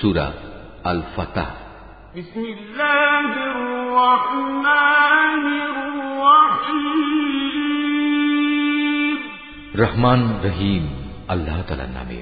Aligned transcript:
সুরা 0.00 0.28
আল 0.84 1.00
ফাতাহ 1.16 1.50
بسم 2.16 2.44
الله 2.56 3.32
الرحمن 3.52 5.44
الرحيم 8.26 9.18
রহমান 9.82 10.20
রহিম 10.46 10.84
আল্লাহ 11.32 11.56
তালার 11.68 11.92
নামে 11.98 12.20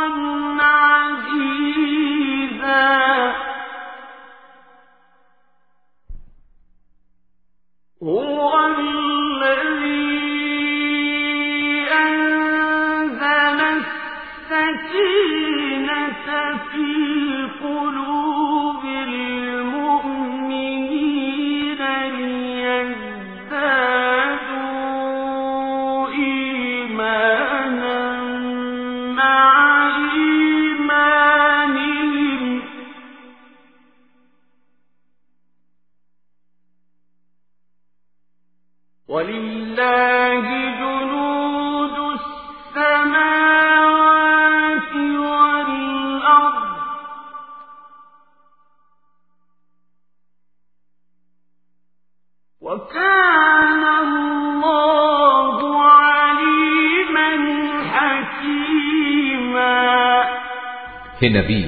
হে 61.21 61.29
নবী, 61.29 61.63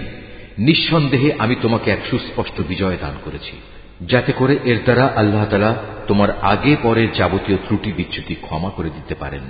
নিঃসন্দেহে 0.57 1.33
আমি 1.39 1.55
তোমাকে 1.61 1.91
এক 1.91 1.99
সুস্পষ্ট 2.09 2.61
বিজয় 2.67 2.97
দান 3.01 3.15
করেছি, 3.25 3.51
যাতে 4.01 4.31
করে 4.31 4.59
এর 4.63 4.79
দ্বারা 4.83 5.13
আল্লাহ 5.15 5.45
তালা 5.45 5.75
তোমার 6.07 6.29
আগে 6.41 6.75
পরের 6.83 7.13
যাবতীয় 7.13 7.57
ত্রুটি 7.57 7.91
বিচ্যুতি 7.91 8.35
ক্ষমা 8.35 8.69
করে 8.69 8.89
দিতে 8.89 9.15
পারেন। 9.15 9.41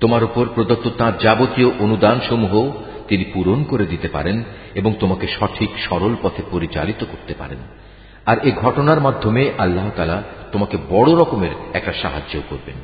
তোমার 0.00 0.24
উপর 0.24 0.48
প্রদত্ত 0.54 0.88
তাঁর 0.98 1.12
যাবতীয় 1.20 1.70
অনুদান 1.78 2.20
সমূহ 2.28 2.72
তিনি 3.08 3.24
পূরণ 3.24 3.64
করে 3.64 3.86
দিতে 3.86 4.08
পারেন 4.08 4.44
এবং 4.74 4.94
তোমাকে 5.00 5.26
সঠিক, 5.26 5.70
সরল 5.88 6.16
পথে 6.22 6.42
পরিচালিত 6.50 7.04
করতে 7.04 7.34
পারেন। 7.34 7.58
আর 8.26 8.36
এ 8.38 8.50
ঘটনার 8.56 9.00
মাধ্যমে 9.00 9.50
আল্লাহ 9.58 9.90
তালা 9.96 10.22
তোমাকে 10.52 10.76
বড় 10.90 11.12
রকমের 11.12 11.50
একটা 11.72 11.92
সাহায্য 12.02 12.40
করবেন। 12.48 12.76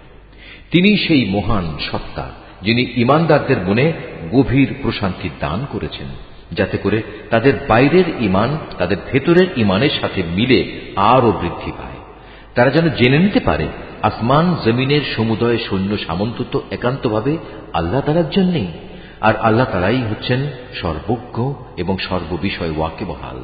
তিনি 0.71 1.09
সেই 1.09 1.25
মহান 1.31 1.78
সত্তা 1.92 2.31
যিনি 2.62 2.92
ইমানদারদের 2.97 3.59
মনে 3.59 3.92
গভীর 4.32 4.75
প্রশান্তি 4.82 5.28
দান 5.41 5.66
করেছেন। 5.72 6.29
যাতে 6.52 6.78
করে 6.78 7.02
তাদের 7.30 7.52
বাইরের 7.68 8.04
ইমান 8.20 8.58
তাদের 8.78 8.96
ভেতরের 9.12 9.46
ইমানের 9.56 9.90
সাথে 10.00 10.22
মিলে 10.22 10.80
আরও 10.96 11.32
বৃদ্ধি 11.32 11.72
পায়। 11.78 12.00
তারা 12.54 12.70
যেন 12.70 12.88
জেনে 12.88 13.18
নিতে 13.18 13.40
পারে, 13.40 13.66
আসমান 14.02 14.56
জমিনের 14.64 15.00
সমুদয় 15.16 15.58
সৈন্য 15.58 15.98
সামন্ত 15.98 16.58
একান্তভাবে 16.70 17.38
আল্লাহ 17.72 18.00
তালার 18.00 18.30
জন্যেই, 18.30 18.68
আর 19.20 19.36
আল্লাহ 19.36 19.66
তালাই 19.72 20.02
হচ্ছেন 20.10 20.46
সর্বজ্ঞ 20.82 21.52
এবং 21.76 21.98
সর্ববিষয় 21.98 22.70
ওয়াকে 22.76 23.04
বহাল 23.04 23.38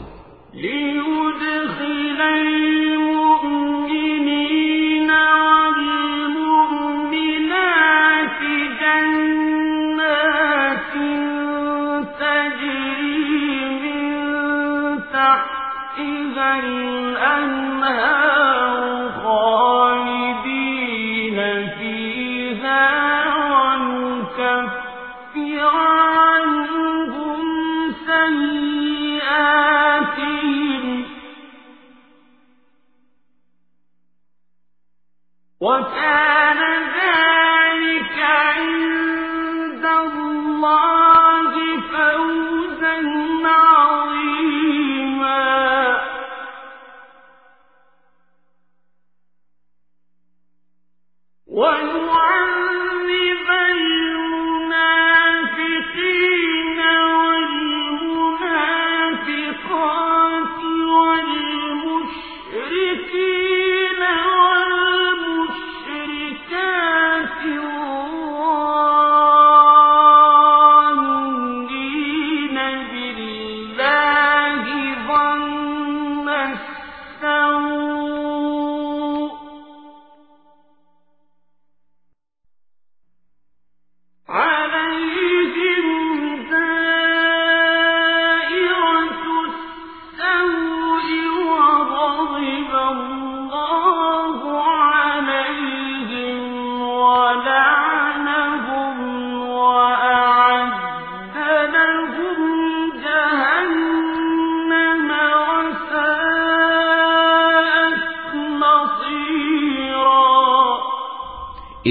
الأنهار 16.38 18.35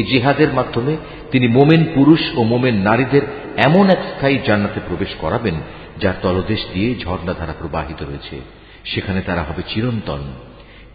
জিহাদের 0.05 0.53
মাধ্যমে 0.53 0.97
তিনি 1.31 1.47
মোমেন 1.47 1.83
পুরুষ 1.95 2.19
ও 2.35 2.43
মোমেন 2.43 2.75
নারীদের 2.75 3.21
এমন 3.65 3.89
এক 3.89 3.97
স্থায়ী 3.97 4.39
জান্নাতে 4.45 4.79
প্রবেশ 4.87 5.07
করাবেন, 5.19 5.55
যার 5.97 6.13
তলদেশ 6.21 6.65
দিয়ে 6.73 6.95
ঝর্ণাধারা 6.95 7.53
প্রবাহিত 7.59 8.03
রয়েছে। 8.03 8.41
সেখানে 8.85 9.21
তারা 9.21 9.43
হবে 9.43 9.61
চিরন্তন। 9.67 10.19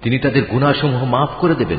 তিনি 0.03 0.19
তাদের 0.19 0.43
গুণাসমূহ 0.51 1.05
মাফ 1.05 1.29
করে 1.41 1.55
দেবেন। 1.55 1.79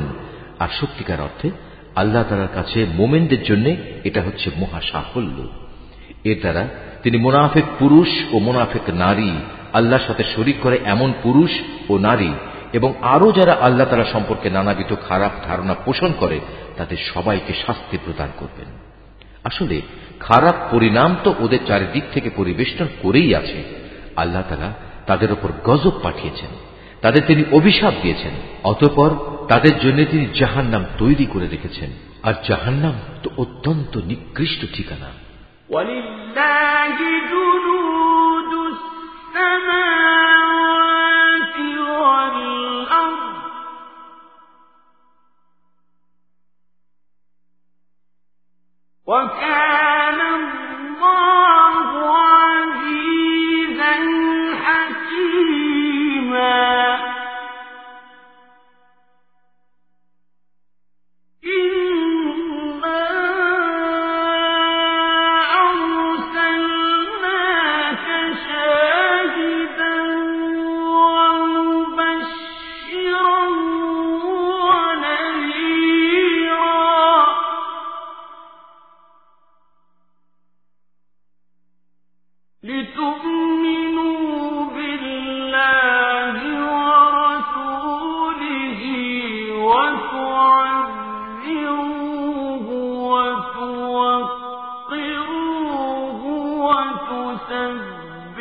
আর 0.60 0.68
সত্যিকার 0.82 1.22
অর্থে 1.22 1.50
আল্লাহ 1.96 2.24
তালার 2.30 2.48
কাছে 2.54 2.86
মোমেনদের 2.94 3.44
জন্য 3.44 3.76
এটা 4.04 4.22
হচ্ছে 4.22 4.50
মহা 4.58 4.82
সাফল্য 4.92 5.48
এর 6.24 6.40
দ্বারা 6.40 6.68
তিনি 7.04 7.18
মোনাফেক 7.18 7.64
পুরুষ 7.80 8.08
ও 8.34 8.40
মোনাফেক 8.40 8.90
নারী, 8.90 9.32
আল্লাহর 9.74 10.04
সাথে 10.08 10.24
শরিক 10.36 10.56
করে 10.62 10.80
এমন 10.86 11.14
পুরুষ 11.24 11.52
ও 11.90 11.98
নারী 11.98 12.30
এবং 12.74 12.94
আরও 13.02 13.32
যারা 13.32 13.58
আল্লাহ 13.62 13.88
তালা 13.90 14.04
সম্পর্কে 14.04 14.50
নানাবিধ 14.50 14.96
খারাপ 15.08 15.32
ধারণা 15.48 15.74
পোষণ 15.74 16.14
করে 16.20 16.40
তাদের 16.77 16.99
সবাইকে 17.15 17.53
শাস্তি 17.67 17.97
প্রদান 18.05 18.31
করবেন 18.39 18.69
আসলে 19.45 19.77
খারাপ 20.21 20.57
পরিণাম 20.73 21.11
তো 21.25 21.31
ওদের 21.41 21.61
চারিদিক 21.67 22.05
থেকে 22.13 22.29
পরিবেষ্টন 22.31 22.89
করেই 23.03 23.31
আছে 23.35 23.59
আল্লাহ 24.17 24.43
তালা 24.49 24.71
তাদের 25.07 25.31
ওপর 25.33 25.51
গজব 25.65 25.95
পাঠিয়েছেন 26.03 26.53
তাদের 27.01 27.23
তিনি 27.27 27.43
অভিশাপ 27.53 27.95
দিয়েছেন 28.03 28.35
অতপর 28.65 29.11
তাদের 29.49 29.75
জন্য 29.79 29.99
তিনি 30.05 30.27
জাহান্নাম 30.35 30.83
তৈরি 30.99 31.27
করে 31.27 31.47
রেখেছেন 31.49 31.91
আর 32.23 32.35
জাহান্নাম 32.49 32.95
তো 33.23 33.29
অত্যন্ত 33.37 33.93
নিকৃষ্ট 34.11 34.61
ঠিকানা 34.77 35.11
ولله 35.71 36.99
جنود 37.01 38.53
السماوات 38.67 40.10
وكان 49.11 49.90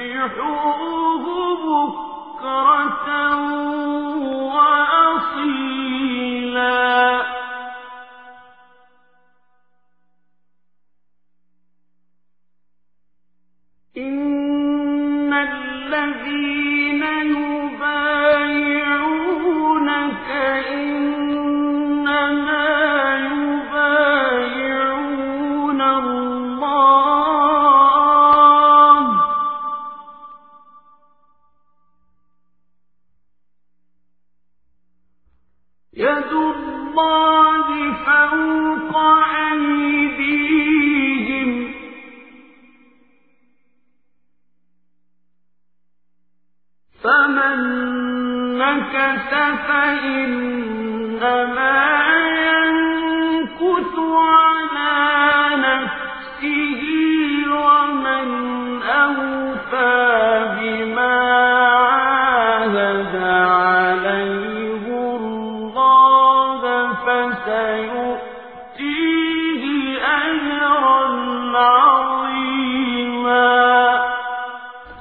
وتسبحوه 0.01 1.25
بكرة 1.65 3.09
وأصيلا 4.55 5.70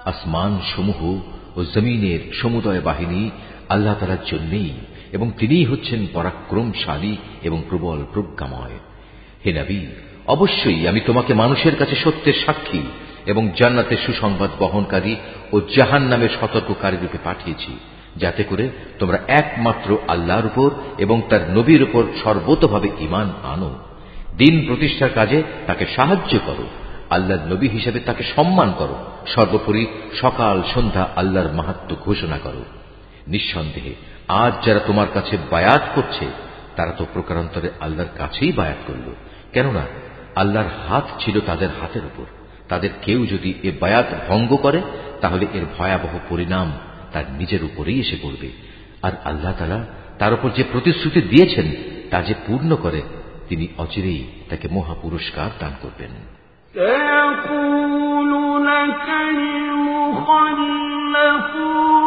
আসমান 0.06 0.60
সমূহ 0.76 1.20
ও 1.60 1.64
জমিনের 1.64 2.34
সমুদয় 2.34 2.82
বাহিনী 2.82 3.30
আল্লাহ 3.70 3.96
তালার 4.00 4.26
জন্যেই 4.26 4.74
এবং 5.12 5.32
তিনিই 5.38 5.66
হচ্ছেন 5.66 6.08
পরাক্রমশালী 6.14 7.18
এবং 7.44 7.64
প্রবল 7.70 8.06
প্রজ্ঞাময়। 8.14 8.80
হে 9.46 9.62
নবী, 9.62 9.86
অবশ্যই 10.28 10.88
আমি 10.88 11.00
তোমাকে 11.00 11.34
মানুষের 11.34 11.76
কাছে 11.76 11.96
সত্যের 11.96 12.34
সাক্ষী 12.46 12.82
এবং 13.26 13.50
জান্নাতের 13.58 13.98
সুসংবাদ 14.06 14.50
বহনকারী 14.60 15.16
ও 15.54 15.60
জাহান 15.78 16.04
নামের 16.04 16.30
সতর্ককারী 16.42 16.98
রূপে 17.02 17.18
পাঠিয়েছি। 17.24 17.80
যাতে 18.20 18.44
করে 18.44 18.70
তোমরা 19.00 19.20
একমাত্র 19.28 19.98
আল্লাহর 20.08 20.46
উপর 20.46 20.72
এবং 20.98 21.22
তার 21.30 21.50
নবীর 21.50 21.84
উপর 21.84 22.04
সর্বতভাবে 22.24 22.90
ইমান 23.00 23.32
আনো। 23.44 23.76
দিন 24.38 24.66
প্রতিষ্ঠার 24.68 25.10
কাজে 25.16 25.44
তাকে 25.68 25.86
সাহায্য 25.96 26.40
করো। 26.46 26.68
আল্লাহর 27.10 27.54
নবী 27.54 27.68
হিসেবে 27.68 28.00
তাকে 28.00 28.24
সম্মান 28.36 28.74
করো। 28.78 28.96
সর্বোপরি 29.28 29.88
সকাল 30.22 30.64
সন্ধ্যা 30.76 31.10
আল্লাহর 31.16 31.52
মাহাত্ম 31.52 31.96
ঘোষণা 32.06 32.38
করো। 32.38 32.66
নিঃসন্দেহে, 33.28 33.96
আজ 34.28 34.66
যারা 34.66 34.80
তোমার 34.80 35.08
কাছে 35.14 35.38
বায়াত 35.52 35.82
করছে, 35.96 36.26
তারা 36.76 36.92
তো 36.92 37.06
প্রকারান্তরে 37.14 37.70
আল্লাহর 37.80 38.10
কাছেই 38.18 38.52
বায়াত 38.52 38.78
করল। 38.88 39.14
কেননা, 39.54 39.86
আল্লাহর 40.36 40.90
হাত 40.90 41.08
ছিল 41.20 41.40
তাদের 41.40 41.70
হাতের 41.82 42.06
উপর। 42.06 42.26
তাদের 42.70 42.90
কেউ 43.02 43.26
যদি 43.26 43.54
এ 43.64 43.72
বায়াত 43.80 44.06
ভঙ্গ 44.28 44.56
করে, 44.56 44.82
তাহলে 45.22 45.46
এর 45.54 45.66
ভয়াবহ 45.78 46.20
পরিণাম 46.30 46.72
তার 47.13 47.27
নিজের 47.39 47.63
উপরেই 47.65 47.99
এসে 48.01 48.17
পড়বে 48.23 48.49
আর 49.03 49.13
আল্লাহ 49.25 49.53
তালা 49.59 49.81
তার 50.19 50.33
উপর 50.33 50.49
যে 50.51 50.65
প্রতিশ্রুতি 50.73 51.21
দিয়েছেন 51.23 51.67
তা 52.11 52.19
যে 52.23 52.35
পূর্ণ 52.47 52.71
করে 52.77 53.01
তিনি 53.49 53.65
অচিরেই 53.79 54.23
তাকে 54.49 54.67
মহা 54.69 54.95
পুরস্কার 55.03 55.49
দান 55.59 55.75
করবেন 55.83 56.13
سيقول 56.75 58.31
لك 58.67 59.07
المخلفون 61.25 61.98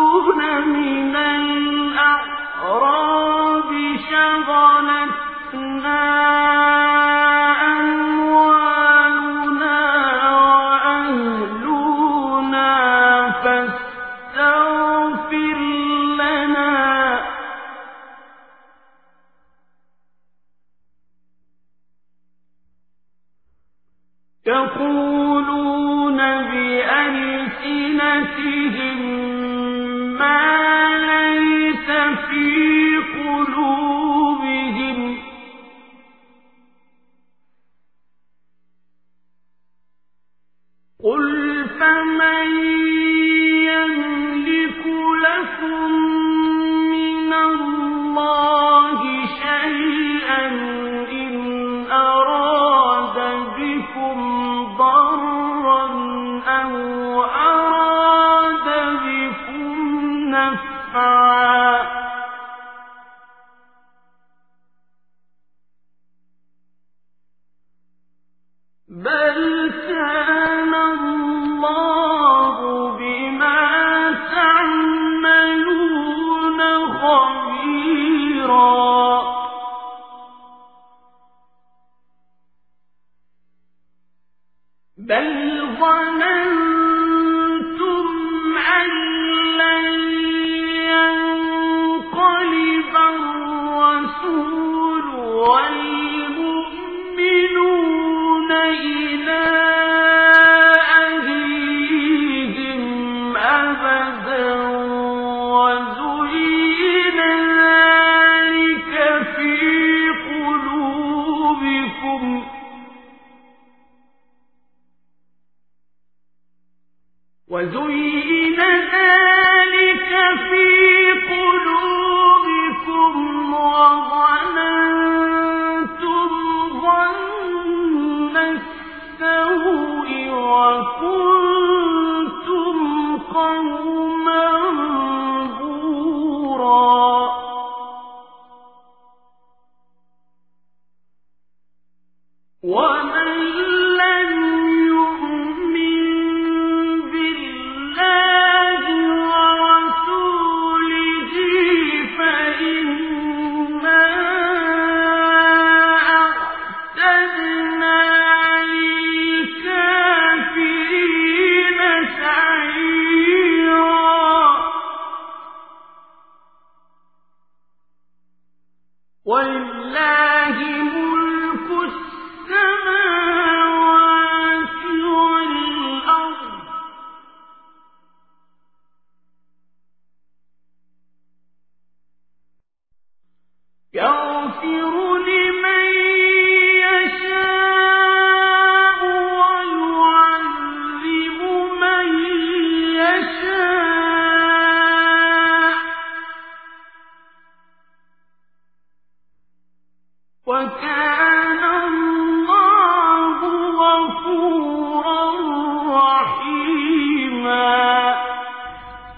شفعا 60.92 62.01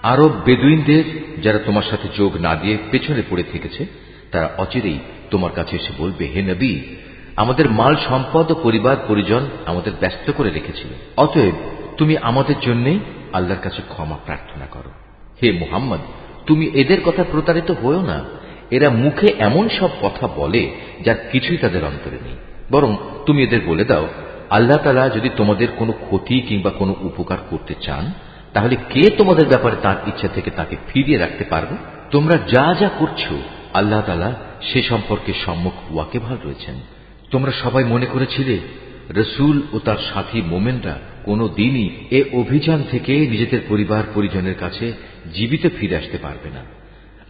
আরব 0.03 0.31
বেদুইনদের 0.45 1.03
যারা 1.41 1.59
তোমার 1.59 1.83
সাথে 1.83 2.07
যোগ 2.17 2.35
না 2.35 2.55
দিয়ে 2.55 2.77
পেছনে 2.91 3.23
পড়ে 3.29 3.43
থেকেছে, 3.43 3.85
তারা 4.31 4.49
অচিরেই 4.57 4.99
তোমার 5.31 5.51
কাছে 5.51 5.75
এসে 5.75 5.93
বলবে, 5.97 6.25
হে 6.25 6.41
নবী, 6.41 6.79
আমাদের 7.35 7.69
মাল, 7.69 7.95
সম্পদ 8.09 8.51
ও 8.51 8.55
পরিবার 8.63 8.95
পরিজন 9.07 9.49
আমাদের 9.65 9.93
ব্যস্ত 9.99 10.31
করে 10.31 10.49
রেখেছিল। 10.49 10.87
অতএব 11.17 11.53
তুমি 11.97 12.17
আমাদের 12.17 12.55
জন্য 12.61 12.99
আল্লাহর 13.33 13.61
কাছে 13.61 13.81
ক্ষমা 13.89 14.15
প্রার্থনা 14.25 14.65
করো। 14.65 14.89
হে 15.43 15.51
মুহাম্মদ, 15.51 15.99
তুমি 16.45 16.65
এদের 16.65 17.01
কথা 17.05 17.23
প্রতারিত 17.31 17.71
হয়েও 17.71 18.01
না। 18.01 18.44
এরা 18.71 18.89
মুখে 18.89 19.27
এমন 19.39 19.69
সব 19.69 19.89
কথা 20.01 20.27
বলে 20.27 20.69
যার 21.05 21.15
কিছুই 21.31 21.57
তাদের 21.57 21.85
অন্তরে 21.85 22.17
নেই। 22.25 22.35
বরং 22.71 22.97
তুমি 23.25 23.43
এদের 23.43 23.59
বলে 23.65 23.85
দাও, 23.85 24.07
আল্লাহ 24.49 24.77
তালা 24.77 25.09
যদি 25.09 25.29
তোমাদের 25.37 25.67
কোনো 25.75 25.91
ক্ষতি 25.91 26.39
কিংবা 26.39 26.69
কোনো 26.69 26.95
উপকার 27.01 27.37
করতে 27.49 27.73
চান, 27.81 28.11
তাহলে 28.53 28.75
কে 28.89 29.09
তোমাদের 29.09 29.47
ব্যাপারে 29.47 29.75
তার 29.81 29.95
ইচ্ছা 30.07 30.27
থেকে 30.27 30.49
তাকে 30.49 30.75
ফিরিয়ে 30.93 31.17
রাখতে 31.17 31.43
পারবে? 31.43 31.75
তোমরা 32.11 32.37
যা 32.37 32.75
যা 32.79 32.89
করছ, 32.99 33.33
আল্লাহ 33.73 34.01
তালা 34.01 34.35
সে 34.61 34.81
সম্পর্কে 34.81 35.33
সম্মুখ 35.45 35.73
ওয়াকেভাল 35.93 36.37
রয়েছেন। 36.43 36.75
তোমরা 37.31 37.51
সবাই 37.51 37.83
মনে 37.83 38.05
করেছিলে, 38.05 38.59
রসুল 39.15 39.61
ও 39.73 39.79
তার 39.79 39.97
সাথী 40.13 40.41
মোমেনরা 40.41 40.99
কোনো 41.23 41.47
দিনই 41.47 41.89
এ 42.11 42.23
অভিযান 42.33 42.83
থেকে 42.91 43.17
নিজেদের 43.17 43.59
পরিবার 43.67 44.03
পরিজনের 44.13 44.55
কাছে 44.59 44.93
জীবিত 45.33 45.67
ফিরে 45.79 45.97
আসতে 45.97 46.17
পারবে 46.17 46.49
না। 46.49 46.74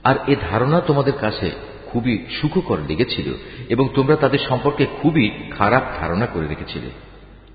আর 0.05 0.15
এ 0.27 0.35
ধারণা 0.51 0.79
তোমাদের 0.79 1.15
কাছে 1.21 1.51
খুবই 1.91 2.13
সুখকর 2.41 2.77
লেগেছিল 2.87 3.27
এবং 3.69 3.89
তোমরা 3.95 4.15
তাদের 4.15 4.41
সম্পর্কে 4.49 4.85
খুবই 5.01 5.25
খারাপ 5.57 5.83
ধারণা 5.99 6.25
করে 6.25 6.47
রেখেছিলে। 6.47 6.89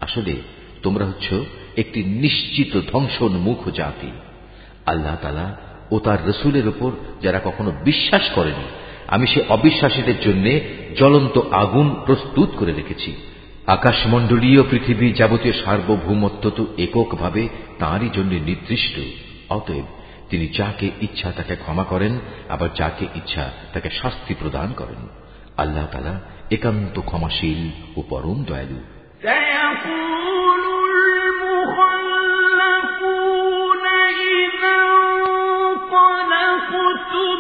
আসলে, 0.00 0.34
তোমরা 0.82 1.04
হচ্ছ 1.04 1.26
একটি 1.76 2.04
নিশ্চিত 2.04 2.80
ধ্বংসোন্মুখ 2.90 3.68
জাতি। 3.68 4.10
আল্লাহ 4.86 5.16
তালা 5.22 5.56
ও 5.90 5.98
তার 5.98 6.28
রসুলের 6.28 6.68
উপর 6.68 6.90
যারা 7.22 7.40
কখনো 7.44 7.72
বিশ্বাস 7.84 8.22
করেনি, 8.34 8.66
আমি 9.08 9.26
সে 9.26 9.40
অবিশ্বাসীদের 9.48 10.20
জন্য 10.20 10.46
জ্বলন্ত 10.96 11.36
আগুন 11.50 11.96
প্রস্তুত 12.06 12.48
করে 12.58 12.72
রেখেছি। 12.72 13.16
আকাশমণ্ডলীয় 13.66 14.62
পৃথিবী 14.70 15.12
যাবতীয় 15.12 15.54
সার্বভৌমত্ব 15.64 16.50
তো 16.50 16.66
এককভাবে 16.78 17.48
তাঁরই 17.78 18.08
জন্য 18.12 18.32
নির্দিষ্ট, 18.34 18.96
অতএব 19.48 19.99
তিনি 20.29 20.45
যাকে 20.57 20.87
ইচ্ছা 21.01 21.29
তাকে 21.31 21.55
ক্ষমা 21.55 21.83
করেন 21.83 22.13
আবার 22.49 22.69
যাকে 22.75 23.05
ইচ্ছা 23.15 23.45
তাকে 23.73 23.89
শাস্তি 24.01 24.33
প্রদান 24.33 24.69
করেন 24.73 25.01
আল্লাহ 25.57 25.85
তালা 25.91 26.15
একান্ত 26.51 26.95
ক্ষমাশীল 27.01 27.61
ও 27.97 27.99
পরম 28.09 28.39
দয়ালু 28.43 28.79
سيقول 29.21 30.63
المخلفون 32.55 33.83
إذا 34.31 34.77
انطلقتم 35.93 37.39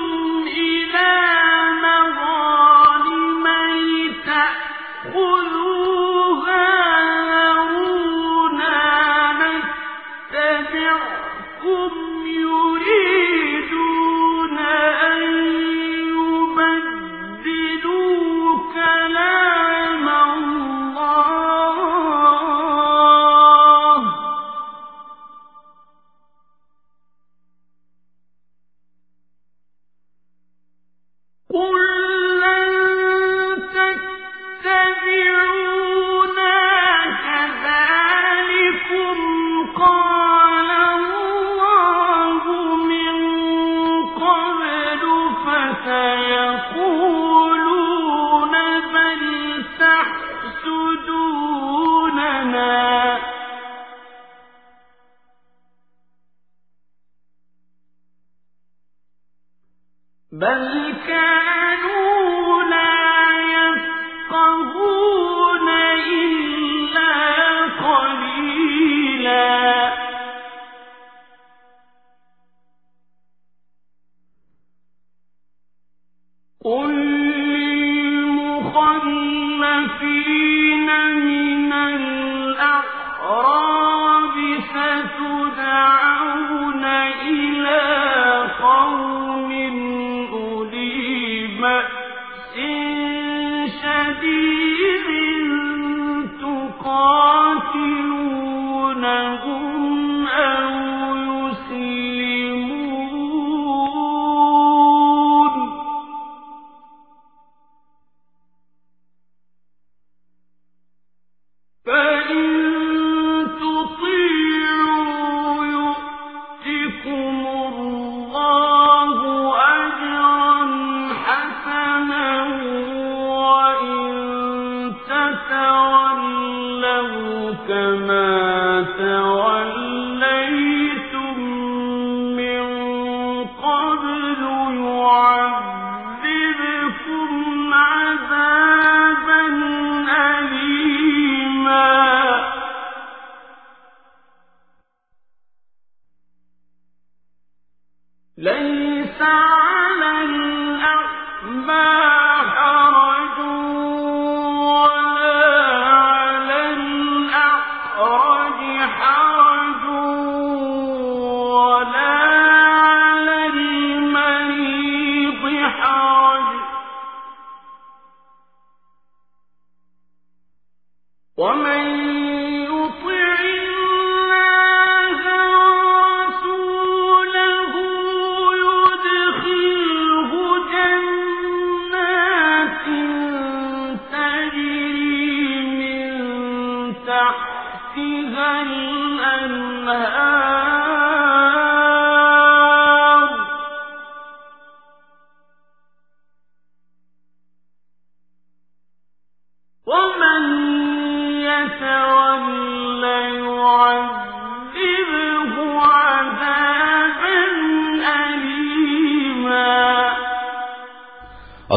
شديد 94.19 94.68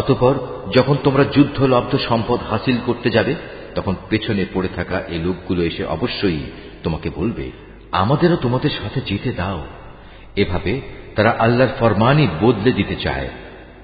অতপর 0.04 0.34
যখন 0.76 0.96
তোমরা 1.04 1.24
যুদ্ধলব্ধ 1.24 1.98
সম্পদ 1.98 2.40
হাসিল 2.50 2.78
করতে 2.86 3.10
যাবে, 3.10 3.36
তখন 3.76 3.96
পেছনে 4.10 4.46
পড়ে 4.54 4.70
থাকা 4.76 5.00
এই 5.00 5.20
লোকগুলো 5.20 5.64
এসে 5.64 5.84
অবশ্যই 5.86 6.40
তোমাকে 6.84 7.10
বলবে, 7.16 7.52
আমাদেরও 7.92 8.36
তোমাদের 8.36 8.70
সাথে 8.70 9.02
যেতে 9.06 9.32
দাও। 9.32 9.66
এভাবে 10.36 10.82
তারা 11.16 11.36
আল্লাহর 11.40 11.74
ফরমানই 11.80 12.28
বদলে 12.42 12.72
দিতে 12.72 12.96
চায়। 12.96 13.30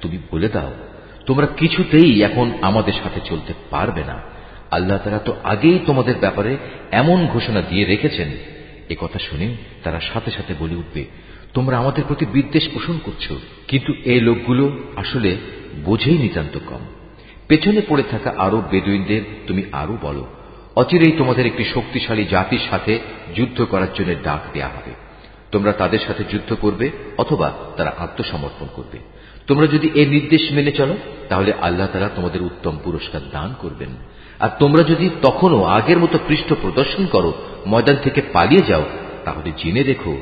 তুমি 0.01 0.17
বলে 0.32 0.49
দাও, 0.49 0.73
তোমরা 1.25 1.47
কিছুতেই 1.47 2.23
এখন 2.23 2.51
আমাদের 2.62 2.93
সাথে 3.03 3.19
চলতে 3.25 3.53
পারবে 3.69 4.03
না। 4.03 4.21
আল্লাহ 4.71 4.97
তারা 5.03 5.19
তো 5.19 5.36
আগেই 5.43 5.79
তোমাদের 5.86 6.15
ব্যাপারে 6.19 6.58
এমন 6.91 7.27
ঘোষণা 7.27 7.62
দিয়ে 7.62 7.86
রেখেছেন। 7.86 8.29
এ 8.89 8.95
কথা 8.99 9.19
শুনে 9.19 9.55
তারা 9.84 9.99
সাথে 9.99 10.32
সাথে 10.32 10.53
বলে 10.60 10.75
উঠবে, 10.75 11.05
তোমরা 11.53 11.77
আমাদের 11.77 12.03
প্রতি 12.08 12.25
বিদ্বেষ 12.25 12.69
পোষণ 12.73 12.97
করছ, 13.03 13.32
কিন্তু 13.67 13.93
এই 14.05 14.19
লোকগুলো 14.19 14.77
আসলে 14.95 15.59
বোঝেই 15.86 16.17
নিতান্ত 16.17 16.60
কম। 16.65 16.79
পেছনে 17.47 17.82
পড়ে 17.89 18.03
থাকা 18.12 18.34
আরও 18.38 18.62
বেদুইনদের 18.71 19.21
তুমি 19.47 19.63
আরও 19.71 19.97
বলো, 20.01 20.27
অচিরেই 20.75 21.12
তোমাদের 21.12 21.45
একটি 21.45 21.63
শক্তিশালী 21.63 22.25
জাতির 22.25 22.60
সাথে 22.69 22.99
যুদ্ধ 23.36 23.63
করার 23.63 23.93
জন্য 23.93 24.15
ডাক 24.23 24.39
দেয়া 24.53 24.67
হবে। 24.67 24.91
তোমরা 25.51 25.71
তাদের 25.71 25.99
সাথে 26.08 26.23
যুদ্ধ 26.32 26.55
করবে 26.62 26.89
অথবা 27.17 27.53
তারা 27.77 27.93
আত্মসমর্পণ 27.97 28.67
করবে। 28.75 28.99
তোমরা 29.47 29.67
যদি 29.67 29.89
এই 29.93 30.05
নির্দেশ 30.05 30.51
মেনে 30.51 30.71
চলো, 30.71 30.97
তাহলে 31.29 31.53
আল্লাহ 31.62 31.88
তারা 31.93 32.10
তোমাদের 32.15 32.41
উত্তম 32.41 32.77
পুরস্কার 32.84 33.21
দান 33.32 33.55
করবেন। 33.60 33.89
আর 34.39 34.49
তোমরা 34.60 34.84
যদি 34.84 35.10
তখনও 35.21 35.63
আগের 35.63 35.97
মতো 35.97 36.19
পৃষ্ঠ 36.27 36.53
প্রদর্শন 36.62 37.05
করো, 37.05 37.34
ময়দান 37.67 37.95
থেকে 38.03 38.21
পালিয়ে 38.21 38.62
যাও, 38.67 38.86
তাহলে 39.25 39.51
জেনে 39.58 39.84
দেখো, 39.84 40.17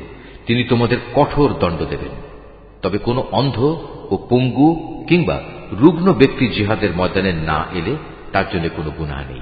তিনি 0.46 0.64
তোমাদের 0.64 0.98
কঠোর 1.14 1.54
দণ্ড 1.60 1.78
দেবেন। 1.78 2.27
তবে 2.82 2.98
কোনো 2.98 3.26
অন্ধ 3.30 3.58
ও 4.10 4.26
পঙ্গু 4.30 5.04
কিংবা 5.08 5.42
রুগ্ন 5.72 6.12
ব্যক্তি 6.12 6.48
জিহাদের 6.48 6.94
ময়দানে 6.96 7.32
না 7.32 7.64
এলে 7.74 7.96
তার 8.32 8.44
জন্য 8.52 8.68
কোনো 8.76 8.90
গুণা 8.90 9.24
নেই। 9.28 9.40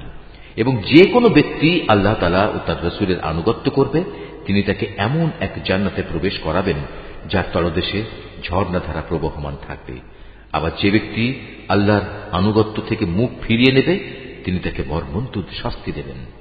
এবং 0.55 0.77
যে 0.77 1.09
কোনো 1.09 1.29
ব্যক্তি 1.29 1.85
আল্লাহ 1.87 2.13
তালা 2.13 2.47
ও 2.47 2.59
তার 2.65 2.85
রসুলের 2.85 3.19
আনুগত্য 3.21 3.71
করবে, 3.71 4.03
তিনি 4.45 4.61
তাকে 4.63 4.93
এমন 4.97 5.31
এক 5.39 5.51
জান্নাতে 5.65 6.01
প্রবেশ 6.01 6.39
করাবেন 6.39 6.75
যার 7.29 7.43
তলদেশে 7.53 8.03
ঝর্ণাধারা 8.43 9.03
প্রবহমান 9.09 9.57
থাকবে। 9.67 9.99
আবার 10.53 10.71
যে 10.81 10.91
ব্যক্তি 10.91 11.39
আল্লাহর 11.69 12.01
আনুগত্য 12.31 12.81
থেকে 12.89 13.05
মুখ 13.05 13.29
ফিরিয়ে 13.41 13.71
নেবে, 13.71 13.99
তিনি 14.43 14.59
তাকে 14.59 14.83
মর্মন্তুদ 14.87 15.45
শাস্তি 15.61 15.91
দেবেন। 15.91 16.37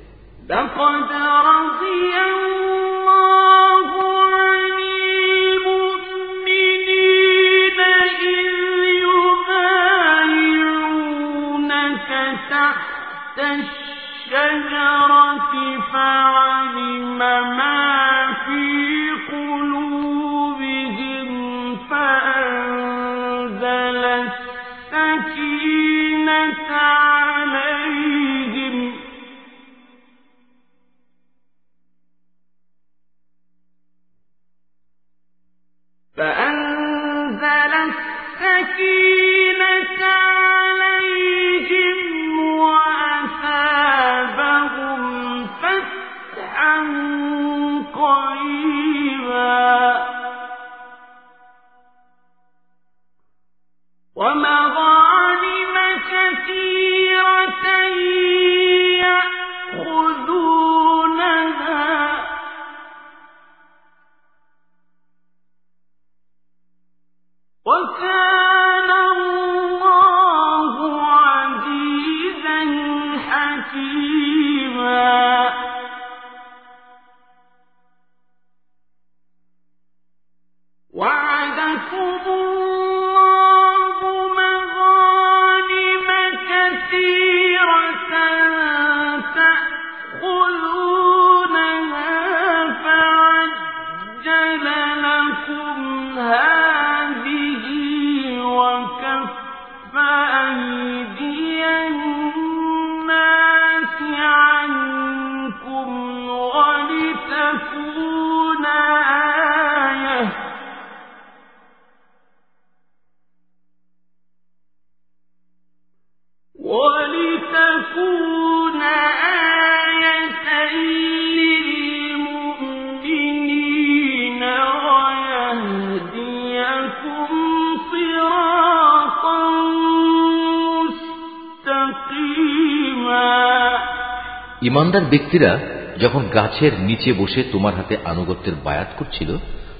ইমানদার 134.96 135.18
ব্যক্তিরা 135.18 135.59
যখন 135.98 136.28
গাছের 136.35 136.72
নিচে 136.78 137.12
বসে 137.12 137.44
তোমার 137.52 137.74
হাতে 137.74 137.96
আনুগত্যের 138.04 138.54
বায়াত 138.64 138.87
করছিল, 138.98 139.37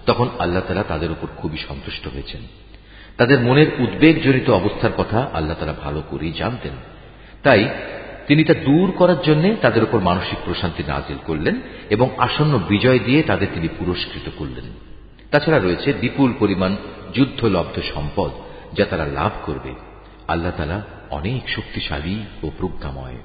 তখন 0.07 0.29
আল্লাহ 0.39 0.63
তালা 0.69 0.83
তাদের 0.83 1.11
উপর 1.11 1.29
খুবই 1.37 1.59
সন্তুষ্ট 1.69 2.09
হয়েছেন। 2.09 2.41
তাদের 3.17 3.41
মনের 3.41 3.67
উদ্বেগজনিত 3.79 4.51
অবস্থার 4.51 4.91
কথা 4.97 5.31
আল্লাহ 5.33 5.57
তালা 5.61 5.75
ভালো 5.83 6.03
করেই 6.11 6.33
জানতেন। 6.33 6.73
তাই 7.43 7.69
তিনি 8.27 8.45
তা 8.45 8.55
দূর 8.55 8.93
করার 8.97 9.23
জন্য 9.23 9.57
তাদের 9.63 9.83
উপর 9.83 10.01
মানসিক 10.01 10.39
প্রশান্তি 10.45 10.83
নাজিল 10.89 11.17
করলেন 11.27 11.61
এবং 11.91 12.11
আসন্ন 12.19 12.59
বিজয় 12.69 12.99
দিয়ে 12.99 13.23
তাদের 13.23 13.49
তিনি 13.55 13.69
পুরস্কৃত 13.79 14.31
করলেন। 14.39 14.65
তাছাড়া 15.31 15.59
রয়েছে 15.59 15.93
বিপুল 15.93 16.33
পরিমাণ 16.39 16.77
যুদ্ধলব্ধ 17.15 17.81
সম্পদ 17.95 18.31
যা 18.77 18.85
তারা 18.85 19.07
লাভ 19.07 19.31
করবে। 19.43 19.75
আল্লাহ 20.29 20.53
তালা 20.57 20.83
অনেক 21.11 21.49
শক্তিশালী 21.49 22.23
ও 22.43 22.51
প্রজ্ঞাময়। 22.59 23.17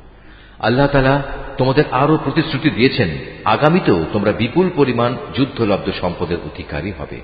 আল্লাহ 0.61 0.87
তালা 0.87 1.21
তোমাদের 1.57 1.83
আরও 1.91 2.17
প্রতিশ্রুতি 2.23 2.69
দিয়েছেন, 2.69 3.09
আগামীতেও 3.45 4.05
তোমরা 4.13 4.31
বিপুল 4.31 4.69
পরিমাণ 4.75 5.15
যুদ্ধলব্ধ 5.33 5.91
সম্পদের 6.01 6.37
অধিকারী 6.45 6.91
হবে। 6.91 7.21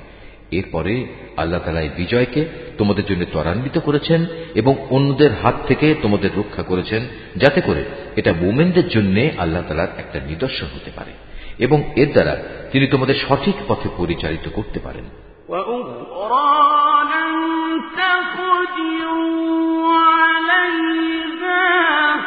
এরপরে 0.52 1.06
আল্লাহ 1.38 1.60
তালা 1.60 1.82
এই 1.82 1.89
বিজয়কে 1.97 2.45
তোমাদের 2.78 3.06
জন্য 3.06 3.26
ত্বরান্বিত 3.32 3.80
করেছেন 3.80 4.26
এবং 4.56 4.76
অন্যদের 4.89 5.30
হাত 5.43 5.56
থেকে 5.67 5.95
তোমাদের 6.02 6.30
রক্ষা 6.38 6.63
করেছেন, 6.63 7.08
যাতে 7.38 7.62
করে 7.62 7.84
এটা 8.15 8.34
মোমেনদের 8.34 8.89
জন্য 8.89 9.30
আল্লাহ 9.38 9.62
তালার 9.67 9.88
একটা 9.97 10.19
নিদর্শন 10.28 10.67
হতে 10.76 10.91
পারে 10.95 11.12
এবং 11.60 11.84
এর 11.95 12.12
দ্বারা 12.12 12.38
তিনি 12.71 12.88
তোমাদের 12.88 13.15
সঠিক 13.28 13.56
পথে 13.67 13.89
পরিচালিত 13.97 14.50
করতে 14.54 14.80
পারেন। 14.80 15.04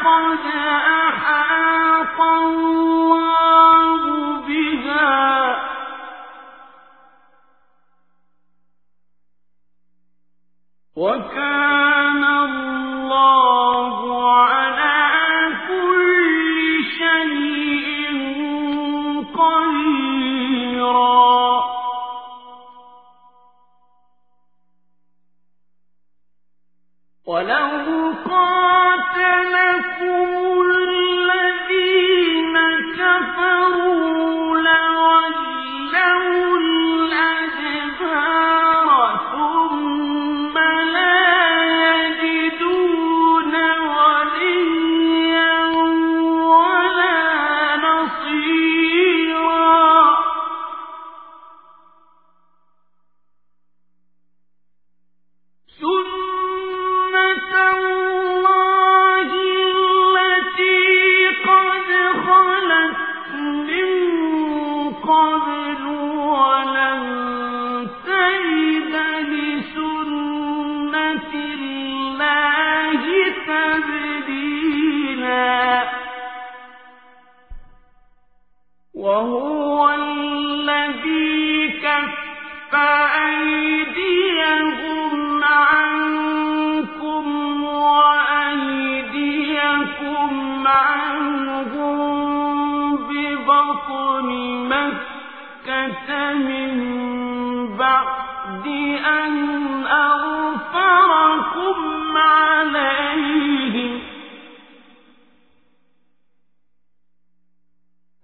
قد 0.05 1.00
وكان 11.01 12.25
الله 12.25 12.70
وهو 79.11 79.91
الذي 79.91 81.69
كف 81.83 82.75
أيديهم 82.75 83.70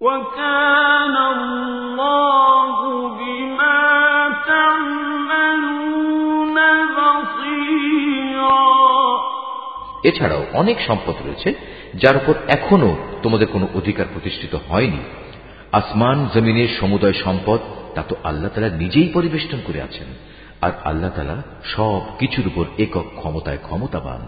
وكان 0.02 1.16
الله 1.34 3.12
بما 3.12 4.30
تعملون 4.48 6.58
بصيرا 6.98 8.72
এছাড়াও 10.04 10.44
অনেক 10.54 10.78
সম্পদ 10.88 11.16
রয়েছে 11.26 11.56
যার 11.96 12.16
উপর 12.16 12.36
এখনো 12.48 12.96
তোমাদের 13.24 13.48
কোনো 13.48 13.68
অধিকার 13.74 14.06
প্রতিষ্ঠিত 14.14 14.58
হয়নি 14.70 15.00
আসমান 15.72 16.28
জমিনের 16.34 16.68
সমুদয় 16.80 17.14
সম্পদ 17.24 17.60
তা 17.96 18.02
তো 18.02 18.16
আল্লাহ 18.24 18.52
তালা 18.54 18.78
নিজেই 18.78 19.10
পরিবেষ্টন 19.14 19.60
করে 19.68 19.82
আছেন 19.82 20.08
আর 20.62 20.72
আল্লাহ 20.84 21.12
তালা 21.16 21.44
সব 21.76 22.02
কিছুর 22.20 22.48
উপর 22.48 22.66
একক 22.78 23.06
ক্ষমতায় 23.16 23.58
ক্ষমতাবান 23.58 24.22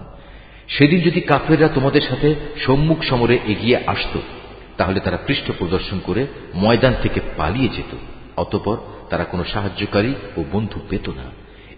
সেদিন 0.67 1.01
যদি 1.01 1.21
কাফেররা 1.21 1.67
তোমাদের 1.67 2.01
সাথে 2.01 2.35
সম্মুখ 2.65 3.03
সমরে 3.03 3.39
এগিয়ে 3.47 3.79
আসত 3.87 4.36
তাহলে 4.78 4.98
তারা 5.00 5.18
পৃষ্ঠ 5.26 5.46
প্রদর্শন 5.58 5.98
করে 6.04 6.26
ময়দান 6.54 6.94
থেকে 7.02 7.20
পালিয়ে 7.36 7.68
যেত, 7.68 7.92
অতপর 8.36 8.76
তারা 9.10 9.24
কোনো 9.24 9.44
সাহায্যকারী 9.52 10.14
ও 10.36 10.44
বন্ধু 10.52 10.80
পেত 10.88 11.06
না। 11.08 11.26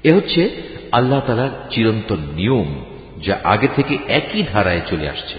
এ 0.04 0.10
হচ্ছে 0.14 0.42
আল্লাহ 0.92 1.20
তালার 1.26 1.50
চিরন্তন 1.70 2.18
নিয়ম, 2.34 2.84
যা 3.26 3.34
আগে 3.44 3.68
থেকে 3.76 3.98
একই 4.08 4.42
ধারায় 4.52 4.80
চলে 4.90 5.08
আসছে। 5.08 5.38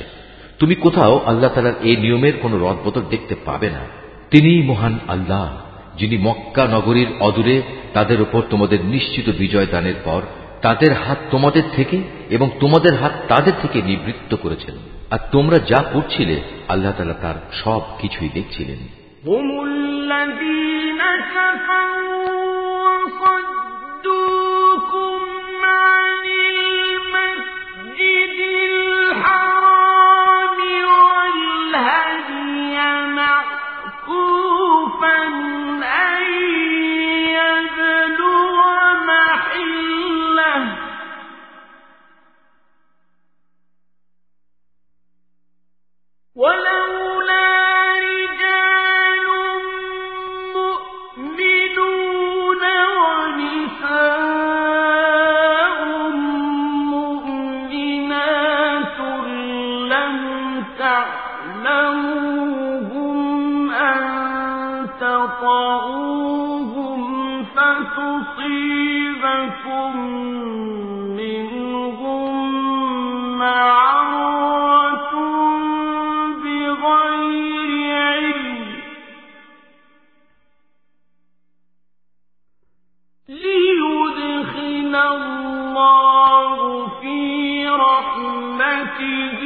তুমি 0.60 0.76
কোথাও 0.76 1.22
আল্লাহ 1.26 1.50
তালার 1.56 1.78
এই 1.82 1.96
নিয়মের 1.96 2.34
কোনো 2.42 2.56
রদবদল 2.58 3.02
দেখতে 3.10 3.36
পাবে 3.46 3.70
না। 3.70 3.84
তিনিই 4.32 4.62
মহান 4.62 5.00
আল্লাহ, 5.08 5.48
যিনি 5.98 6.18
মক্কা 6.18 6.68
নগরীর 6.68 7.08
অদূরে 7.20 7.62
তাদের 7.94 8.22
উপর 8.22 8.42
তোমাদের 8.50 8.86
নিশ্চিত 8.86 9.30
বিজয় 9.38 9.66
দানের 9.66 10.00
পর 10.04 10.22
তাদের 10.62 10.94
হাত 10.94 11.18
তোমাদের 11.32 11.64
থেকে 11.76 11.98
এবং 12.30 12.50
তোমাদের 12.60 12.94
হাত 12.96 13.12
তাদের 13.28 13.54
থেকে 13.62 13.82
নিবৃত্ত 13.82 14.36
করেছেন। 14.36 14.76
আর 15.12 15.20
তোমরা 15.32 15.60
যা 15.60 15.84
করছিলে 15.94 16.42
আল্লাহ 16.68 16.92
তালা 16.98 17.14
তার 17.22 17.38
সব 17.64 17.82
কিছুই 18.00 18.30
দেখছিলেন। 18.30 19.02
تَعْلَمُوهُمْ 60.80 62.32
أَن 63.72 64.02
تَطَئُوهُمْ 65.02 66.22
فَتُصِيبَكُم 67.44 68.32
مِّنْهُم 71.22 72.32
مَّعَرَّةٌ 73.38 75.14
بِغَيْرِ 76.44 77.72
عِلْمٍ 77.98 78.60
لِّيُدْخِلَ 83.30 84.94
اللَّهُ 84.96 86.58
فِي 87.02 87.20
رَحْمَتِهِ 87.68 89.41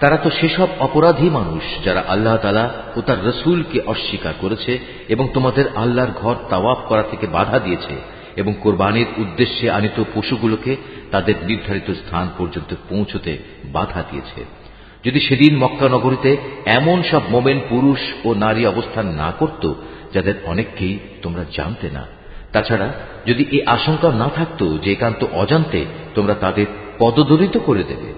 তারা 0.00 0.16
তো 0.16 0.30
সেসব 0.30 0.68
অপরাধী 0.80 1.30
মানুষ 1.30 1.84
যারা 1.84 2.04
আল্লাহ 2.08 2.36
তালা 2.36 2.70
ও 2.96 3.00
তার 3.00 3.26
রসুলকে 3.26 3.80
অস্বীকার 3.86 4.34
করেছে 4.40 4.78
এবং 5.08 5.28
তোমাদের 5.34 5.64
আল্লাহর 5.76 6.10
ঘর 6.10 6.34
তাওয়াফ 6.50 6.78
করা 6.78 7.02
থেকে 7.02 7.26
বাধা 7.26 7.58
দিয়েছে 7.58 8.00
এবং 8.36 8.54
কোরবানির 8.60 9.06
উদ্দেশ্যে 9.16 9.70
আনিত 9.70 10.04
পশুগুলোকে 10.14 10.76
তাদের 11.10 11.34
নির্ধারিত 11.42 11.90
স্থান 11.90 12.28
পর্যন্ত 12.38 12.74
পৌঁছতে 12.88 13.38
বাধা 13.64 14.04
দিয়েছে। 14.10 14.61
যদি 15.04 15.20
সেদিন 15.20 15.56
মক্কা 15.56 15.88
নগরীতে 15.88 16.36
এমন 16.66 17.02
সব 17.02 17.22
মোমেন, 17.30 17.60
পুরুষ 17.68 18.00
ও 18.24 18.34
নারী 18.34 18.66
অবস্থান 18.66 19.06
না 19.06 19.32
করত, 19.38 19.74
যাদের 20.14 20.34
অনেককেই 20.44 20.98
তোমরা 21.22 21.44
জানতে 21.56 21.90
না। 21.90 22.06
তাছাড়া 22.52 22.88
যদি 23.26 23.44
এই 23.50 23.62
আশঙ্কা 23.66 24.12
না 24.12 24.28
থাকত 24.28 24.78
যে 24.84 24.92
একান্ত 24.92 25.24
অজান্তে 25.32 25.84
তোমরা 26.14 26.34
তাদের 26.34 26.66
পদদলিত 26.98 27.56
করে 27.58 27.82
দেবে, 27.84 28.10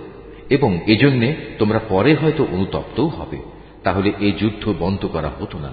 এবং 0.50 0.80
এজন্যে 0.86 1.34
তোমরা 1.58 1.80
পরে 1.88 2.14
হয়তো 2.14 2.46
অনুতপ্তও 2.52 3.08
হবে, 3.08 3.38
তাহলে 3.82 4.12
এই 4.20 4.32
যুদ্ধ 4.32 4.74
বন্ধ 4.78 5.06
করা 5.06 5.30
হতো 5.40 5.58
না। 5.58 5.72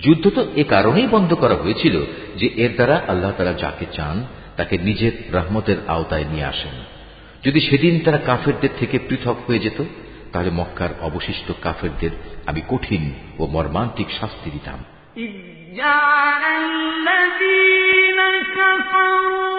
যুদ্ধ 0.00 0.24
তো 0.28 0.46
এ 0.56 0.64
কারণেই 0.68 1.06
বন্ধ 1.06 1.34
করা 1.34 1.54
হয়েছিল 1.54 2.04
যে 2.36 2.46
এর 2.56 2.72
দ্বারা 2.74 3.02
আল্লাহ 3.08 3.32
তারা 3.36 3.52
যাকে 3.52 3.86
চান, 3.92 4.24
তাকে 4.56 4.78
নিজের 4.78 5.12
রহমতের 5.32 5.76
আওতায় 5.86 6.24
নিয়ে 6.24 6.44
আসেন। 6.44 6.74
যদি 7.44 7.60
সেদিন 7.60 8.00
তারা 8.04 8.18
কাফেরদের 8.18 8.70
থেকে 8.78 8.98
পৃথক 9.08 9.36
হয়ে 9.46 9.58
যেত 9.58 9.84
তাহলে 10.31 10.51
মক্কার 10.51 10.91
অবশিষ্ট 11.01 11.47
কাফেরদের 11.63 12.13
আমি 12.45 12.61
কঠিন 12.67 13.03
ও 13.39 13.43
মর্মান্তিক 13.47 14.09
শাস্তি 14.19 14.49
দিতাম 14.51 14.79
إذ 15.17 15.33
جعل 15.75 16.43
الذين 16.65 18.19
كفروا 18.57 19.56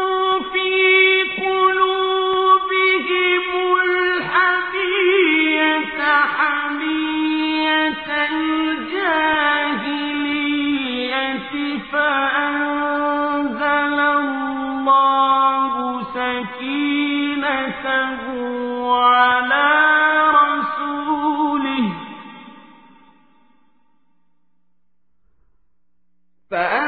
that 26.52 26.79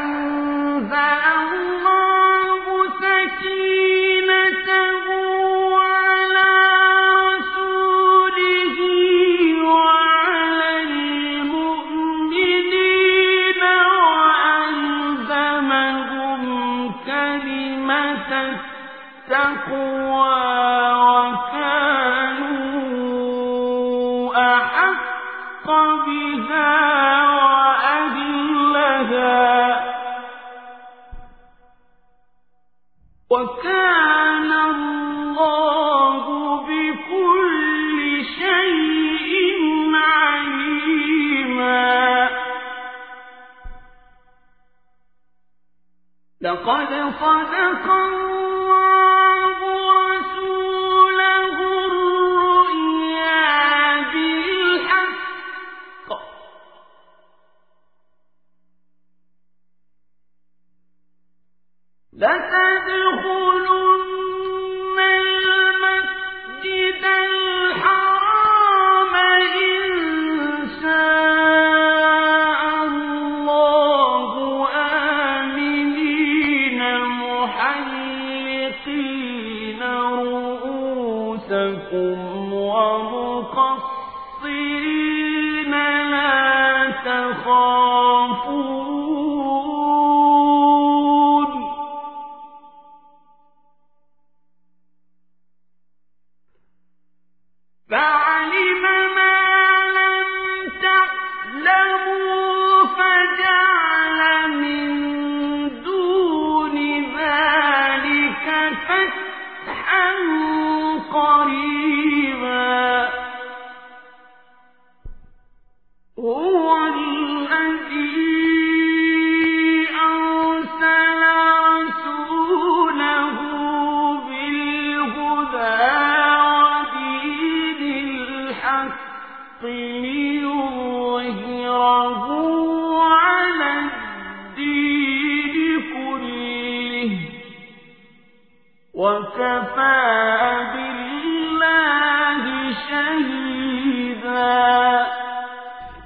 صدقا 47.21 48.20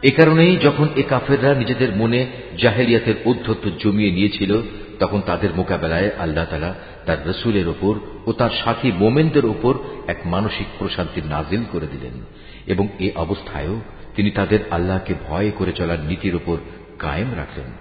এ 0.02 0.12
কারণেই 0.12 0.58
যখন 0.58 0.88
এ 0.95 1.04
কাফেররা 1.10 1.54
নিজেদের 1.54 1.95
মনে 1.95 2.28
জাহেলিয়াতের 2.58 3.15
উদ্ধত্ত 3.26 3.69
জমিয়ে 3.80 4.12
নিয়েছিল, 4.12 4.62
তখন 5.00 5.21
তাদের 5.21 5.50
মোকাবেলায় 5.56 6.12
আল্লাহ 6.19 6.45
তালা 6.45 6.76
তার 7.06 7.30
রসুলের 7.30 7.67
ওপর 7.67 8.00
ও 8.26 8.32
তার 8.32 8.50
সাথী 8.63 8.91
মোমেনদের 8.91 9.45
ওপর 9.45 9.74
এক 10.08 10.17
মানসিক 10.26 10.67
প্রশান্তি 10.80 11.21
নাজিল 11.21 11.63
করে 11.71 11.88
দিলেন 11.88 12.26
এবং 12.67 12.88
এ 13.00 13.12
অবস্থায়ও 13.15 13.82
তিনি 14.15 14.32
তাদের 14.32 14.60
আল্লাহকে 14.71 15.13
ভয় 15.28 15.52
করে 15.52 15.71
চলার 15.71 16.00
নীতির 16.00 16.36
ওপর 16.36 16.58
কায়েম 17.00 17.28
রাখলেন। 17.36 17.71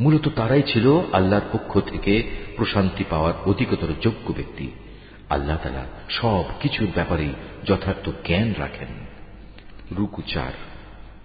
মূলত 0.00 0.28
তারাই 0.36 0.62
ছিল 0.62 1.00
আল্লাহর 1.12 1.42
পক্ষ 1.52 1.80
থেকে 1.80 2.30
প্রশান্তি 2.56 3.04
পাওয়ার 3.10 3.34
অধিকতর 3.46 3.86
যোগ্য 4.02 4.32
ব্যক্তি। 4.32 4.70
আল্লাহ 5.34 5.56
তালা 5.62 5.84
সব 6.10 6.44
কিছুর 6.60 6.88
ব্যাপারে 6.94 7.28
যথার্থ 7.64 8.08
জ্ঞান 8.26 8.54
রাখেন। 8.58 8.88
রুকু 9.98 10.22
চার। 10.22 10.52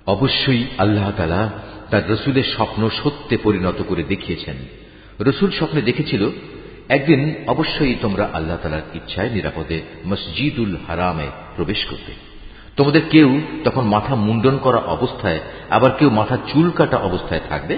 অবশ্যই 0.07 0.63
আল্লাহ 0.77 1.11
তালা 1.17 1.49
তার 1.89 2.11
রসুলের 2.11 2.43
স্বপ্ন 2.43 2.89
সত্যে 3.03 3.37
পরিণত 3.37 3.81
করে 3.87 4.03
দেখিয়েছেন। 4.03 4.55
রসুল 5.19 5.51
স্বপ্নে 5.51 5.81
দেখেছিল, 5.81 6.29
একদিন 6.89 7.35
অবশ্যই 7.47 7.95
তোমরা 8.01 8.29
আল্লাহ 8.33 8.57
তালার 8.57 8.81
ইচ্ছায় 8.93 9.29
নিরাপদে 9.29 9.81
মসজিদুল 10.05 10.75
হারামে 10.87 11.27
প্রবেশ 11.55 11.85
করবে। 11.85 12.13
তোমাদের 12.75 13.01
কেউ 13.11 13.41
তখন 13.63 13.81
মাথা 13.81 14.15
মুন্ডন 14.15 14.57
করা 14.57 14.77
অবস্থায়, 14.77 15.39
আবার 15.69 15.91
কেউ 15.91 16.09
মাথা 16.09 16.37
চুল 16.37 16.71
কাটা 16.71 16.97
অবস্থায় 16.97 17.41
থাকবে? 17.49 17.77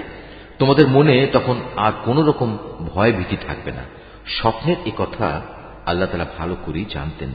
তোমাদের 0.58 0.88
মনে 0.88 1.26
তখন 1.32 1.60
আর 1.76 1.92
কোন 2.04 2.24
রকম 2.24 2.58
ভয় 2.94 3.12
ভীতি 3.12 3.36
থাকবে 3.46 3.72
না। 3.72 3.82
স্বপ্নের 4.26 4.76
এ 4.84 4.90
কথা 4.98 5.40
আল্লাহ 5.86 6.08
তালা 6.12 6.26
ভালো 6.38 6.56
করেই 6.66 6.84
জানতেন। 6.90 7.30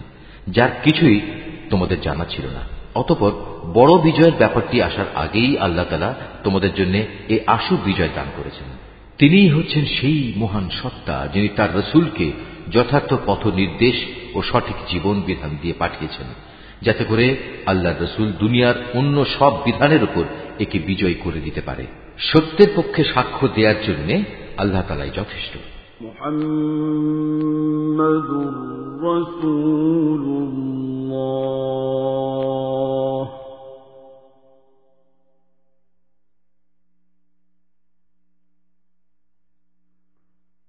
যার 0.47 0.69
কিছুই 0.83 1.21
তোমাদের 1.69 2.01
জানা 2.01 2.25
ছিল 2.25 2.45
না। 2.45 2.63
অতপর 2.95 3.31
বড় 3.73 4.01
বিজয়ের 4.01 4.33
ব্যাপারটি 4.37 4.81
আসার 4.81 5.05
আগেই 5.15 5.57
আল্লাহ 5.57 5.85
তালা 5.89 6.15
তোমাদের 6.43 6.73
জন্য 6.73 6.97
এ 7.29 7.39
আশু 7.47 7.77
বিজয় 7.85 8.09
দান 8.15 8.25
করেছেন। 8.37 8.67
তিনিই 9.17 9.49
হচ্ছেন 9.49 9.85
সেই 9.85 10.33
মহান 10.37 10.69
সত্তা 10.69 11.27
যিনি 11.33 11.47
তার 11.47 11.75
রসুলকে 11.75 12.31
যথার্থ 12.71 13.13
পথ 13.25 13.47
নির্দেশ 13.47 13.95
ও 14.33 14.41
সঠিক 14.41 14.75
জীবন 14.87 15.21
বিধান 15.21 15.57
দিয়ে 15.61 15.73
পাঠিয়েছেন, 15.73 16.25
যাতে 16.81 17.03
করে 17.03 17.37
আল্লাহ 17.65 17.93
রসুল 18.01 18.31
দুনিয়ার 18.31 18.75
অন্য 18.93 19.25
সব 19.25 19.63
বিধানের 19.63 20.03
উপর 20.03 20.23
একে 20.59 20.79
বিজয় 20.79 21.13
করে 21.13 21.39
দিতে 21.39 21.61
পারে। 21.61 21.85
সত্যের 22.19 22.67
পক্ষে 22.75 23.03
সাক্ষ্য 23.03 23.47
দেওয়ার 23.47 23.75
জন্য 23.87 24.23
আল্লাহ 24.57 24.81
তালাই 24.87 25.09
যথেষ্ট। 25.09 25.57
محمد 26.01 27.27
رسول 29.03 30.21
الله. 30.21 30.87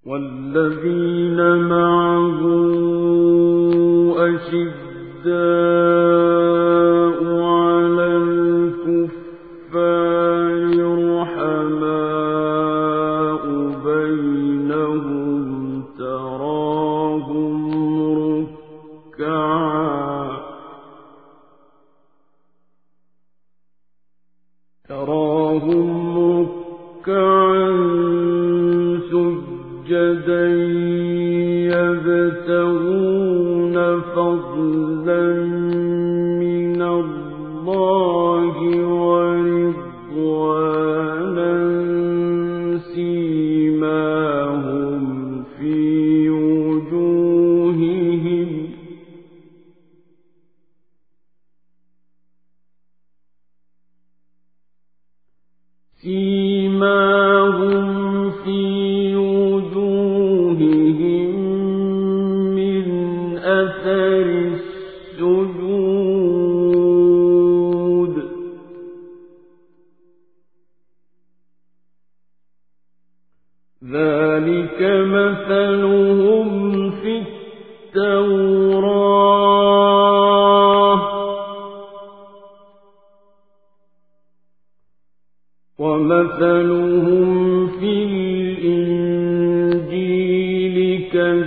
والذين 0.07 1.41
معه 1.69 2.41
أشداء 4.19 6.08
رب 24.91 25.18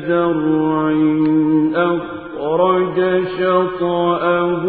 كزرع 0.01 0.93
أخرج 1.75 2.97
شطأه 3.37 4.63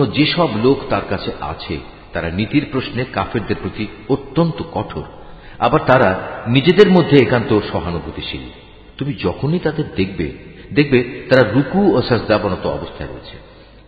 যেসব 0.05 0.49
লোক 0.63 0.79
তার 0.89 1.01
কাছে 1.09 1.31
আছে, 1.41 1.79
তারা 2.13 2.29
নীতির 2.29 2.65
প্রশ্নে 2.71 3.05
কাফেরদের 3.13 3.55
প্রতি 3.61 3.87
অত্যন্ত 4.09 4.63
কঠোর। 4.71 5.03
আবার 5.59 5.79
তারা 5.87 6.27
নিজেদের 6.47 6.91
মধ্যে 6.91 7.17
একান্ত 7.17 7.59
সহানুভূতিশীল। 7.71 8.41
তুমি 8.97 9.13
যখনই 9.13 9.59
তাদের 9.59 9.85
দেখবে 9.95 10.31
দেখবে 10.73 11.27
তারা 11.29 11.49
রুকু 11.49 11.97
ও 11.97 12.01
সাজদাবনত 12.01 12.67
অবস্থায় 12.67 13.09
রয়েছে। 13.09 13.37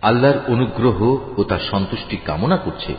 আল্লাহর 0.02 0.38
অনুগ্রহ 0.48 1.18
ও 1.38 1.44
তার 1.44 1.58
সন্তুষ্টি 1.70 2.16
কামনা 2.16 2.56
করছে। 2.56 2.94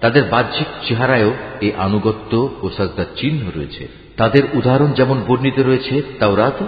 তাদের 0.00 0.24
বাহ্যিক 0.24 0.66
চেহারায়ও 0.88 1.32
এই 1.60 1.72
আনুগত্য 1.72 2.50
ও 2.62 2.70
সাজদার 2.76 3.04
চিহ্ন 3.16 3.50
রয়েছে। 3.56 3.88
তাদের 4.16 4.42
উদাহরণ 4.54 4.92
যেমন 4.92 5.22
বর্ণিত 5.26 5.58
রয়েছে 5.58 6.02
তাওরাত, 6.18 6.62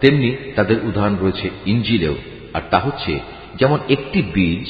তেমনি 0.00 0.36
তাদের 0.56 0.76
উদাহরণ 0.84 1.16
রয়েছে 1.20 1.50
ইঞ্জিলেও 1.66 2.14
আর 2.56 2.62
তা 2.70 2.78
হচ্ছে 2.78 3.12
যেমন 3.54 3.78
একটি 3.88 4.18
বীজ 4.34 4.66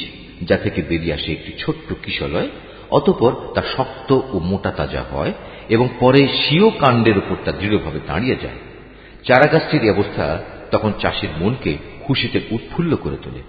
যা 0.48 0.56
থেকে 0.56 0.80
বেরিয়ে 0.82 1.14
আসে 1.14 1.30
একটি 1.32 1.52
ছোট্ট 1.58 1.88
কিশলয়, 2.04 2.48
অতপর 2.90 3.32
তা 3.54 3.62
শক্ত 3.76 4.10
ও 4.32 4.36
মোটা 4.50 4.70
তাজা 4.70 5.02
হয় 5.12 5.32
এবং 5.68 5.86
পরে 6.00 6.20
স্বীয় 6.42 6.68
কাণ্ডের 6.70 7.16
উপর 7.18 7.36
তা 7.44 7.52
দৃঢ়ভাবে 7.52 8.00
দাঁড়িয়ে 8.06 8.36
যায়। 8.42 8.60
চারাগাছটির 9.24 9.84
অবস্থা 9.90 10.24
তখন 10.70 10.90
চাষির 11.02 11.32
মনকে 11.40 11.72
খুশিতে 12.04 12.38
উৎফুল্ল 12.50 12.92
করে 12.96 13.18
তোলে। 13.22 13.42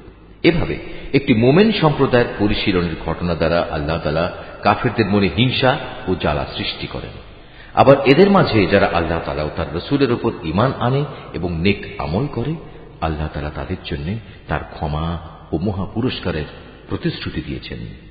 এভাবে 0.44 0.76
একটি 1.14 1.34
মোমেন 1.34 1.70
সম্প্রদায়ের 1.82 2.30
পরিশীলনের 2.40 2.96
ঘটনা 3.06 3.34
দ্বারা 3.36 3.60
আল্লাহ 3.72 3.98
তালা 4.04 4.26
কাফেরদের 4.64 5.08
মনে 5.10 5.30
হিংসা 5.38 5.72
ও 6.08 6.12
জ্বালা 6.16 6.46
সৃষ্টি 6.58 6.88
করেন। 6.88 7.14
আবার 7.74 7.98
এদের 8.06 8.30
মাঝে 8.30 8.60
যারা 8.66 8.88
আল্লাহ 8.94 9.20
তালা 9.26 9.44
ও 9.44 9.52
তার 9.56 9.70
রসুলের 9.76 10.12
ওপর 10.12 10.32
ইমান 10.44 10.72
আনে 10.80 11.02
এবং 11.34 11.50
নেক 11.62 11.82
আমল 11.98 12.26
করে 12.28 12.54
আল্লাহ 13.02 13.28
তালা 13.28 13.50
তাদের 13.50 13.78
জন্য 13.86 14.08
তার 14.48 14.60
ক্ষমা 14.74 15.18
ও 15.52 15.58
মহা 15.58 15.86
পুরস্কারের 15.86 16.45
প্রতিশ্রুতি 16.89 17.41
দিয়েছেন। 17.41 18.07